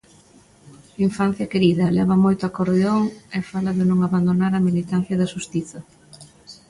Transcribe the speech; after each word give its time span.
"Infancia 1.07 1.45
querida" 1.53 1.93
leva 1.97 2.15
moito 2.25 2.43
acordeón 2.45 3.01
e 3.37 3.39
fala 3.51 3.71
de 3.77 3.85
non 3.89 3.99
abandonar 4.07 4.51
a 4.55 4.65
militancia 4.67 5.15
da 5.21 5.31
xustiza. 5.33 5.79